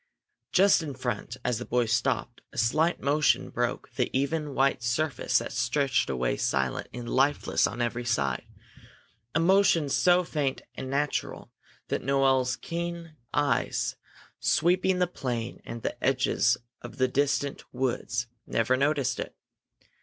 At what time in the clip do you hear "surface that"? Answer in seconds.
4.81-5.51